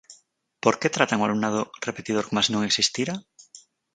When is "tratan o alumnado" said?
0.95-1.61